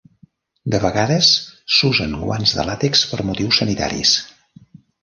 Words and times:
De 0.75 0.79
vegades, 0.85 1.29
s'usen 1.75 2.17
guants 2.23 2.57
de 2.61 2.67
làtex 2.71 3.07
per 3.13 3.23
motius 3.31 3.63
sanitaris. 3.63 4.21